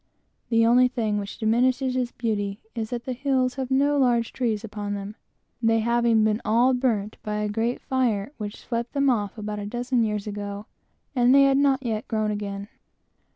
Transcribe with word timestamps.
The 0.49 0.65
only 0.65 0.87
thing 0.87 1.19
which 1.19 1.37
diminishes 1.37 1.95
its 1.95 2.11
beauty 2.11 2.59
is, 2.73 2.89
that 2.89 3.05
the 3.05 3.13
hills 3.13 3.53
have 3.53 3.69
no 3.69 3.99
large 3.99 4.33
trees 4.33 4.63
upon 4.63 4.95
them, 4.95 5.15
they 5.61 5.81
having 5.81 6.23
been 6.23 6.41
all 6.43 6.73
burnt 6.73 7.17
by 7.21 7.35
a 7.35 7.47
great 7.47 7.79
fire 7.83 8.31
which 8.39 8.57
swept 8.59 8.93
them 8.93 9.11
off 9.11 9.37
about 9.37 9.59
a 9.59 9.65
dozen 9.67 10.03
years 10.03 10.25
before, 10.25 10.65
and 11.15 11.35
they 11.35 11.43
had 11.43 11.59
not 11.59 11.83
yet 11.85 12.07
grown 12.07 12.31
up 12.31 12.37
again. 12.37 12.67